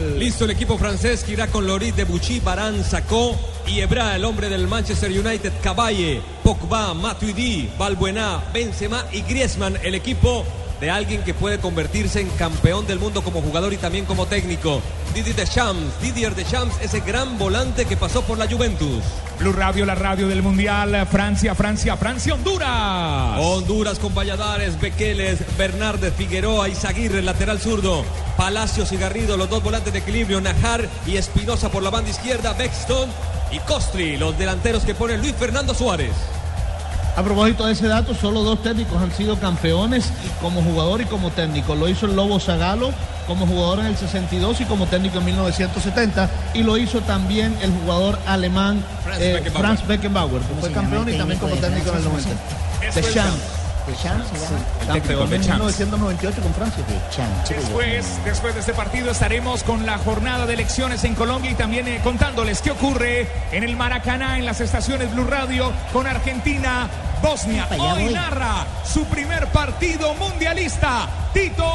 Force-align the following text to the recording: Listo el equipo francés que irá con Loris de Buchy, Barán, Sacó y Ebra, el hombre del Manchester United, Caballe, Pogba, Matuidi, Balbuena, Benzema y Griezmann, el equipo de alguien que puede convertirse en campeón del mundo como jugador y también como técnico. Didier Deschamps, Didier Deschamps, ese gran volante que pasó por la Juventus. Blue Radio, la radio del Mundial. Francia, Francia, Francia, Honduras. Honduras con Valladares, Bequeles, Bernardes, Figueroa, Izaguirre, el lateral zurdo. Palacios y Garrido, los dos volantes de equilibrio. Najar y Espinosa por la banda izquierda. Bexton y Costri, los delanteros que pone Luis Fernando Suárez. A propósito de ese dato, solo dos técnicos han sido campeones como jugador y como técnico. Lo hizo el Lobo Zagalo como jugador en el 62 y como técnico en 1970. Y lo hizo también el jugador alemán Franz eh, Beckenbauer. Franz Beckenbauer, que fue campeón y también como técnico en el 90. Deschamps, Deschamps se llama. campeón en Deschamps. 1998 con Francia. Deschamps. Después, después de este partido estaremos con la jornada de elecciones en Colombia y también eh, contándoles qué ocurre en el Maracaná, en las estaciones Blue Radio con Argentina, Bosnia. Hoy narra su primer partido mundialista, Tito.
Listo 0.00 0.44
el 0.44 0.52
equipo 0.52 0.78
francés 0.78 1.24
que 1.24 1.32
irá 1.32 1.48
con 1.48 1.66
Loris 1.66 1.96
de 1.96 2.04
Buchy, 2.04 2.38
Barán, 2.38 2.84
Sacó 2.84 3.36
y 3.66 3.80
Ebra, 3.80 4.14
el 4.14 4.24
hombre 4.24 4.48
del 4.48 4.68
Manchester 4.68 5.10
United, 5.10 5.52
Caballe, 5.60 6.20
Pogba, 6.44 6.94
Matuidi, 6.94 7.68
Balbuena, 7.76 8.44
Benzema 8.54 9.06
y 9.10 9.22
Griezmann, 9.22 9.76
el 9.82 9.96
equipo 9.96 10.44
de 10.80 10.90
alguien 10.90 11.22
que 11.22 11.34
puede 11.34 11.58
convertirse 11.58 12.20
en 12.20 12.28
campeón 12.30 12.86
del 12.86 12.98
mundo 12.98 13.22
como 13.22 13.42
jugador 13.42 13.72
y 13.72 13.76
también 13.76 14.04
como 14.04 14.26
técnico. 14.26 14.80
Didier 15.14 15.34
Deschamps, 15.34 16.00
Didier 16.00 16.34
Deschamps, 16.34 16.76
ese 16.80 17.00
gran 17.00 17.38
volante 17.38 17.84
que 17.84 17.96
pasó 17.96 18.22
por 18.22 18.38
la 18.38 18.46
Juventus. 18.46 19.02
Blue 19.38 19.52
Radio, 19.52 19.86
la 19.86 19.94
radio 19.94 20.28
del 20.28 20.42
Mundial. 20.42 21.06
Francia, 21.10 21.54
Francia, 21.54 21.96
Francia, 21.96 22.34
Honduras. 22.34 23.38
Honduras 23.40 23.98
con 23.98 24.14
Valladares, 24.14 24.80
Bequeles, 24.80 25.40
Bernardes, 25.56 26.12
Figueroa, 26.14 26.68
Izaguirre, 26.68 27.20
el 27.20 27.26
lateral 27.26 27.58
zurdo. 27.58 28.04
Palacios 28.36 28.92
y 28.92 28.96
Garrido, 28.96 29.36
los 29.36 29.48
dos 29.48 29.62
volantes 29.62 29.92
de 29.92 30.00
equilibrio. 30.00 30.40
Najar 30.40 30.88
y 31.06 31.16
Espinosa 31.16 31.70
por 31.70 31.82
la 31.82 31.90
banda 31.90 32.10
izquierda. 32.10 32.52
Bexton 32.52 33.08
y 33.50 33.58
Costri, 33.60 34.16
los 34.16 34.38
delanteros 34.38 34.84
que 34.84 34.94
pone 34.94 35.18
Luis 35.18 35.34
Fernando 35.34 35.74
Suárez. 35.74 36.12
A 37.18 37.22
propósito 37.24 37.66
de 37.66 37.72
ese 37.72 37.88
dato, 37.88 38.14
solo 38.14 38.44
dos 38.44 38.62
técnicos 38.62 39.02
han 39.02 39.10
sido 39.10 39.40
campeones 39.40 40.12
como 40.40 40.62
jugador 40.62 41.00
y 41.00 41.04
como 41.04 41.32
técnico. 41.32 41.74
Lo 41.74 41.88
hizo 41.88 42.06
el 42.06 42.14
Lobo 42.14 42.38
Zagalo 42.38 42.92
como 43.26 43.44
jugador 43.44 43.80
en 43.80 43.86
el 43.86 43.96
62 43.96 44.60
y 44.60 44.64
como 44.66 44.86
técnico 44.86 45.18
en 45.18 45.24
1970. 45.24 46.30
Y 46.54 46.62
lo 46.62 46.78
hizo 46.78 47.00
también 47.00 47.58
el 47.60 47.72
jugador 47.72 48.20
alemán 48.24 48.84
Franz 49.02 49.20
eh, 49.20 49.32
Beckenbauer. 49.32 49.66
Franz 49.66 49.88
Beckenbauer, 49.88 50.42
que 50.42 50.54
fue 50.60 50.70
campeón 50.70 51.08
y 51.08 51.18
también 51.18 51.40
como 51.40 51.56
técnico 51.56 51.90
en 51.90 51.96
el 51.96 52.04
90. 52.04 52.30
Deschamps, 52.94 53.42
Deschamps 53.88 54.28
se 54.28 54.38
llama. 54.38 54.58
campeón 54.86 55.22
en 55.24 55.30
Deschamps. 55.40 55.78
1998 55.80 56.42
con 56.42 56.54
Francia. 56.54 56.84
Deschamps. 56.86 57.48
Después, 57.48 58.24
después 58.24 58.54
de 58.54 58.60
este 58.60 58.74
partido 58.74 59.10
estaremos 59.10 59.62
con 59.62 59.86
la 59.86 59.98
jornada 59.98 60.46
de 60.46 60.54
elecciones 60.54 61.04
en 61.04 61.14
Colombia 61.14 61.50
y 61.50 61.54
también 61.54 61.88
eh, 61.88 62.00
contándoles 62.02 62.62
qué 62.62 62.70
ocurre 62.70 63.28
en 63.52 63.64
el 63.64 63.76
Maracaná, 63.76 64.38
en 64.38 64.46
las 64.46 64.60
estaciones 64.60 65.12
Blue 65.12 65.24
Radio 65.24 65.72
con 65.92 66.06
Argentina, 66.06 66.88
Bosnia. 67.22 67.66
Hoy 67.78 68.12
narra 68.12 68.66
su 68.84 69.04
primer 69.06 69.46
partido 69.48 70.14
mundialista, 70.14 71.08
Tito. 71.32 71.68